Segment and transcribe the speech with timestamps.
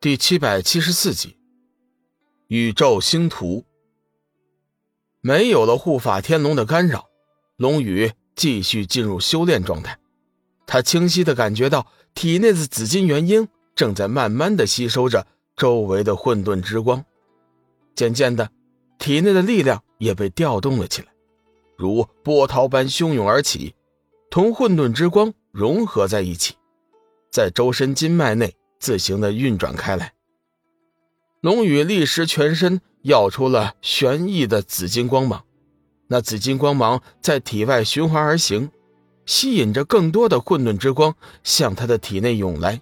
[0.00, 1.36] 第七百七十四集，
[2.46, 3.64] 宇宙星图。
[5.20, 7.08] 没有了护法天龙的干扰，
[7.56, 9.98] 龙宇继续进入修炼状态。
[10.68, 11.84] 他清晰的感觉到
[12.14, 15.26] 体内的紫金元婴正在慢慢的吸收着
[15.56, 17.04] 周围的混沌之光，
[17.96, 18.52] 渐渐的，
[19.00, 21.08] 体内的力量也被调动了起来，
[21.76, 23.74] 如波涛般汹涌而起，
[24.30, 26.54] 同混沌之光融合在一起，
[27.32, 28.54] 在周身筋脉内。
[28.78, 30.12] 自行的运转开来，
[31.40, 35.44] 龙宇立时全身耀出了玄异的紫金光芒，
[36.06, 38.70] 那紫金光芒在体外循环而行，
[39.26, 42.80] 吸引着更多的混沌之光向他的体内涌来。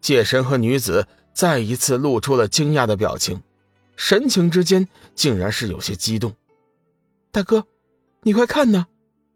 [0.00, 3.42] 界神和女子再一次露出了惊讶的表情，
[3.96, 6.34] 神情之间竟然是有些激动。
[7.32, 7.66] 大哥，
[8.22, 8.86] 你快看呐，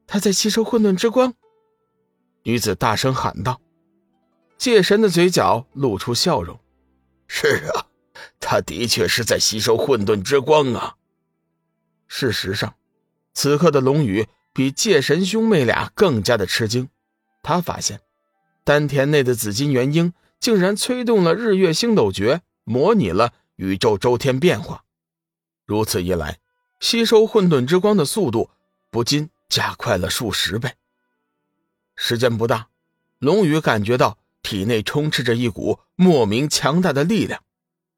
[0.06, 1.34] 他在吸收混沌之光！
[2.44, 3.60] 女子大声喊道。
[4.62, 6.60] 界神的嘴角露出笑容
[7.26, 7.86] ：“是啊，
[8.38, 10.94] 他的确是在吸收混沌之光啊。”
[12.06, 12.76] 事实上，
[13.34, 16.88] 此刻的龙宇比界神兄妹俩更加的吃惊。
[17.42, 18.02] 他发现，
[18.62, 24.84] 丹田内的紫金元婴竟然催动了日月星斗诀，模拟了宇宙周天变化。
[25.66, 26.38] 如此一来，
[26.78, 28.48] 吸收混沌之光的速度
[28.92, 30.72] 不禁加快了数十倍。
[31.96, 32.68] 时间不大，
[33.18, 34.21] 龙宇感觉到。
[34.52, 37.40] 体内充斥着一股莫名强大的力量，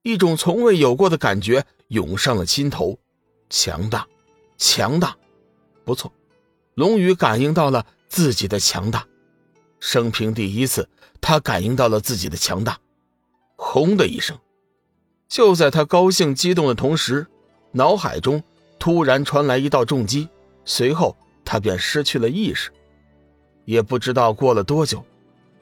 [0.04, 2.96] 一种从未有过的感觉涌上了心头。
[3.50, 4.06] 强大，
[4.56, 5.16] 强大，
[5.84, 6.12] 不错，
[6.76, 9.04] 龙宇感应到了自己的强大。
[9.80, 10.88] 生平第一次，
[11.20, 12.78] 他感应到了自己的强大。
[13.56, 14.38] 轰的一声，
[15.28, 17.26] 就在他高兴激动的同时，
[17.72, 18.40] 脑海中
[18.78, 20.28] 突然传来一道重击，
[20.64, 22.70] 随后他便失去了意识。
[23.64, 25.04] 也不知道过了多久。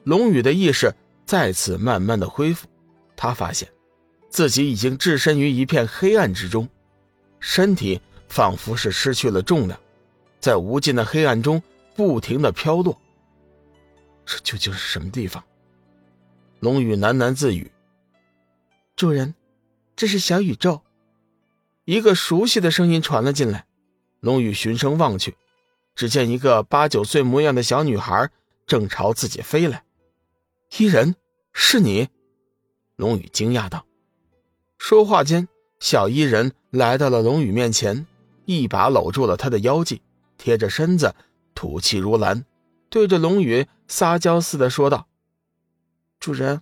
[0.03, 0.93] 龙宇的意识
[1.25, 2.67] 再次慢慢的恢复，
[3.15, 3.69] 他发现
[4.29, 6.67] 自己已经置身于一片黑暗之中，
[7.39, 9.79] 身体仿佛是失去了重量，
[10.39, 11.61] 在无尽的黑暗中
[11.95, 12.99] 不停的飘落。
[14.25, 15.43] 这究竟是什么地方？
[16.59, 17.71] 龙宇喃喃自语
[18.95, 19.35] ：“主人，
[19.95, 20.81] 这是小宇宙。”
[21.85, 23.65] 一个熟悉的声音传了进来，
[24.21, 25.35] 龙宇循声望去，
[25.95, 28.29] 只见一个八九岁模样的小女孩
[28.65, 29.83] 正朝自己飞来。
[30.79, 31.15] 伊人，
[31.51, 32.07] 是你？
[32.95, 33.85] 龙宇惊讶道。
[34.79, 35.47] 说话间，
[35.79, 38.07] 小伊人来到了龙宇面前，
[38.45, 40.01] 一把搂住了他的腰际，
[40.39, 41.13] 贴着身子，
[41.53, 42.43] 吐气如兰，
[42.89, 45.07] 对着龙宇撒娇似的说道
[46.19, 46.61] ：“主人，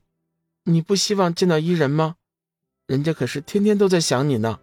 [0.65, 2.17] 你不希望见到伊人吗？
[2.87, 4.59] 人家可是天天都在想你呢。”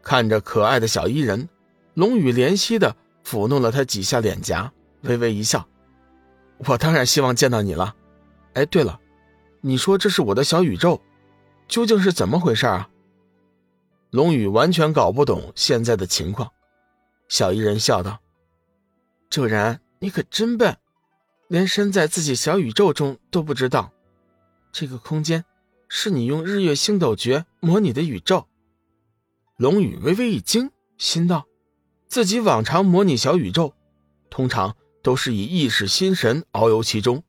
[0.00, 1.48] 看着可爱的小伊人，
[1.94, 2.94] 龙宇怜惜的
[3.24, 5.66] 抚弄了他几下脸颊，微微一笑
[6.68, 7.96] ：“我当然希望见到你了。”
[8.54, 9.00] 哎，对了，
[9.60, 11.00] 你说这是我的小宇宙，
[11.68, 12.88] 究竟是怎么回事啊？
[14.10, 16.50] 龙宇完全搞不懂现在的情况。
[17.28, 18.20] 小伊人笑道
[19.30, 20.76] ：“主人，你可真笨，
[21.48, 23.90] 连身在自己小宇宙中都不知道。
[24.70, 25.44] 这个空间
[25.88, 28.46] 是你用日月星斗诀模拟的宇宙。”
[29.56, 31.46] 龙宇微微一惊，心道：
[32.06, 33.72] 自己往常模拟小宇宙，
[34.28, 37.24] 通常都是以意识心神遨游其中。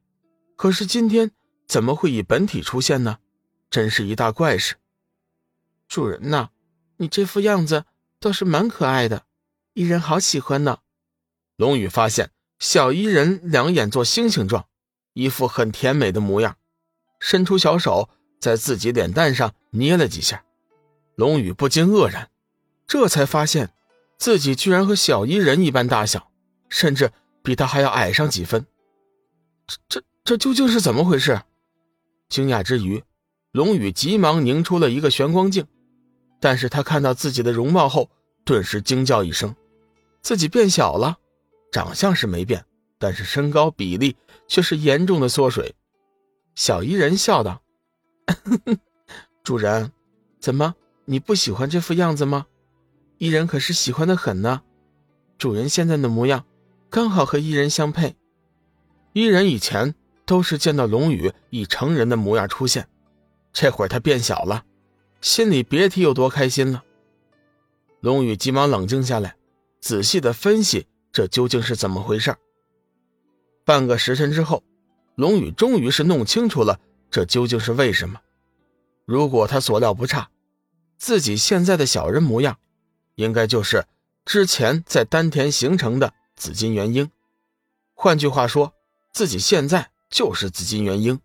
[0.56, 1.32] 可是今天
[1.68, 3.18] 怎么会以本体出现呢？
[3.70, 4.76] 真是一大怪事。
[5.88, 6.50] 主人呐，
[6.98, 7.86] 你这副样子
[8.20, 9.26] 倒是蛮可爱的，
[9.74, 10.80] 伊人好喜欢呢。
[11.56, 14.68] 龙宇发现小伊人两眼做星星状，
[15.14, 16.58] 一副很甜美的模样，
[17.20, 18.10] 伸出小手
[18.40, 20.44] 在自己脸蛋上捏了几下。
[21.16, 22.30] 龙宇不禁愕然，
[22.88, 23.74] 这才发现
[24.18, 26.32] 自己居然和小伊人一般大小，
[26.70, 27.12] 甚至
[27.44, 28.66] 比他还要矮上几分。
[29.68, 30.04] 这这。
[30.24, 31.42] 这究竟是怎么回事？
[32.30, 33.04] 惊讶之余，
[33.52, 35.68] 龙宇急忙凝出了一个玄光镜，
[36.40, 38.10] 但是他看到自己的容貌后，
[38.46, 39.54] 顿时惊叫一声
[40.24, 41.18] ：“自己变小了！
[41.74, 42.64] 长相是没变，
[42.98, 44.16] 但是身高比例
[44.48, 45.76] 却是严重的缩水。”
[46.56, 47.62] 小伊人笑道
[49.44, 49.92] ：“主人，
[50.40, 50.74] 怎么
[51.04, 52.46] 你不喜欢这副样子吗？
[53.18, 54.62] 伊人可是喜欢的很呢。
[55.38, 56.46] 主人现在的模样，
[56.90, 58.16] 刚好和伊人相配。
[59.12, 59.94] 伊人以前……”
[60.26, 62.88] 都是见到龙宇以成人的模样出现，
[63.52, 64.66] 这会儿他变小了，
[65.22, 66.84] 心里别提有多开心了。
[68.00, 69.36] 龙宇急忙冷静下来，
[69.80, 72.36] 仔细的分析这究竟是怎么回事。
[73.66, 74.64] 半个时辰之后，
[75.16, 76.80] 龙宇终于是弄清楚了
[77.10, 78.20] 这究竟是为什么。
[79.06, 80.30] 如果他所料不差，
[80.98, 82.58] 自己现在的小人模样，
[83.16, 83.86] 应该就是
[84.26, 87.10] 之前在丹田形成的紫金元婴。
[87.94, 88.74] 换句话说，
[89.14, 89.93] 自己现在。
[90.14, 91.20] 就是紫金元婴，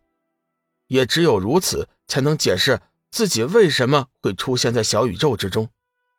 [0.86, 2.80] 也只有如此，才能解释
[3.10, 5.68] 自己为什么会出现在小宇宙之中。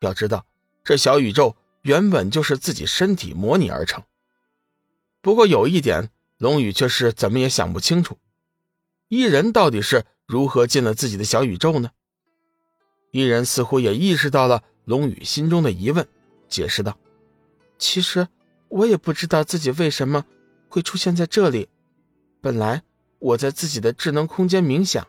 [0.02, 0.46] 要知道，
[0.84, 4.04] 这小宇宙原本就是自己身体模拟而成。
[5.20, 8.20] 不过有一点，龙宇却是怎么也想不清楚：
[9.08, 11.90] 伊人到底是如何进了自己的小宇宙呢？
[13.10, 16.08] 伊人似乎也意识到了龙宇心中的疑问，
[16.48, 16.96] 解释道
[17.80, 18.28] ：“其实
[18.68, 20.24] 我也不知道自己为什么
[20.70, 21.68] 会出现在这里。
[22.42, 22.84] 本来
[23.20, 25.06] 我在自己的智能空间冥想，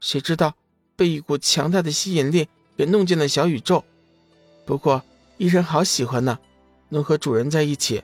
[0.00, 0.54] 谁知道
[0.96, 3.84] 被一股强大的吸引力给弄进了小宇宙。
[4.66, 5.02] 不过
[5.38, 6.38] 伊人好喜欢呢，
[6.90, 8.02] 能和主人在一起。”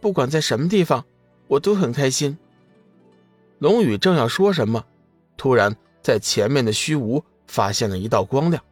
[0.00, 1.02] 不管在什么地方，
[1.46, 2.36] 我都很开心。
[3.58, 4.84] 龙宇正要说什么，
[5.38, 8.62] 突然在前面的虚无发现了一道光亮。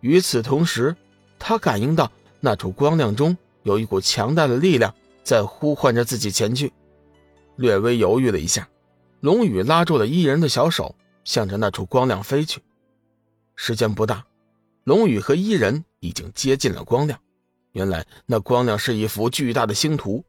[0.00, 0.94] 与此同时，
[1.38, 4.94] 他感应到那处光亮中有一股强大的力量
[5.24, 6.70] 在呼唤着自己前去。
[7.56, 8.68] 略微犹豫了一下，
[9.20, 10.94] 龙宇拉住了伊人的小手，
[11.24, 12.62] 向着那处光亮飞去。
[13.56, 14.24] 时间不大，
[14.84, 17.20] 龙宇和伊人已经接近了光亮。
[17.72, 20.24] 原来那光亮是一幅巨大的星图。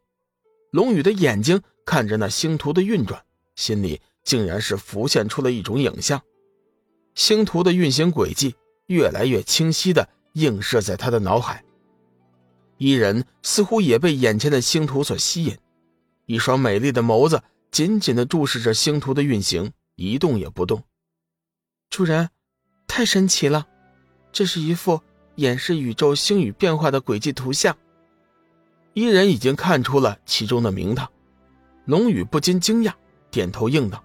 [0.72, 3.24] 龙宇的眼睛看着那星图的运转，
[3.56, 6.22] 心里竟然是浮现出了一种影像。
[7.16, 8.56] 星图的运行轨迹
[8.88, 11.64] 越来越清晰的映射在他的脑海。
[12.78, 15.58] 伊人似乎也被眼前的星图所吸引，
[16.26, 20.84] 一双美丽的眸子紧紧的注视着星图的运行，一动也不动。
[21.90, 22.30] 主人，
[22.88, 23.68] 太神奇了，
[24.32, 25.02] 这是一幅
[25.36, 27.76] 演示宇宙星宇变化的轨迹图像。
[28.94, 31.10] 伊人已经看出了其中的名堂，
[31.86, 32.94] 龙宇不禁惊讶，
[33.32, 34.04] 点头应道：“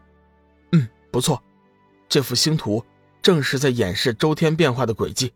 [0.72, 1.43] 嗯，不错，
[2.08, 2.84] 这幅星图
[3.22, 5.32] 正是在演示周天变化的轨迹。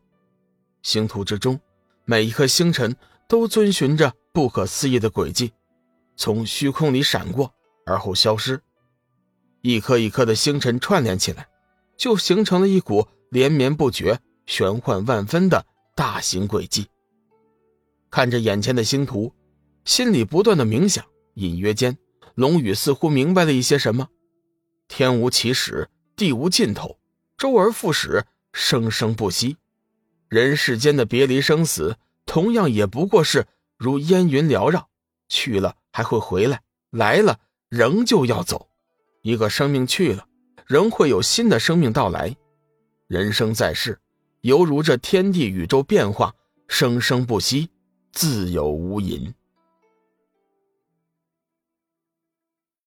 [0.83, 1.59] 星图之中，
[2.05, 2.95] 每一颗星辰
[3.27, 5.53] 都遵循着不可思议的轨迹，
[6.17, 7.53] 从虚空里闪过，
[7.89, 8.61] 而后消失。
[9.63, 11.49] 一颗一颗的星辰串联起来，
[11.97, 15.65] 就形成了一股连绵不绝、玄幻万分的
[15.97, 16.89] 大型轨迹。
[18.11, 19.33] 看着眼前的星图。”
[19.85, 21.97] 心里不断的冥想，隐约间，
[22.35, 24.09] 龙宇似乎明白了一些什么。
[24.87, 26.99] 天无起始，地无尽头，
[27.39, 29.57] 周而复始，生生不息。
[30.29, 31.97] 人世间的别离生死，
[32.27, 33.47] 同样也不过是
[33.79, 34.91] 如烟云缭绕，
[35.31, 38.69] 去了还会回来，来了仍旧要走。
[39.23, 40.27] 一个生命去了，
[40.67, 42.35] 仍会有新的生命到来。
[43.07, 43.99] 人生在世，
[44.43, 46.35] 犹如这天地宇宙变化，
[46.69, 47.69] 生生不息，
[48.13, 49.33] 自有无垠。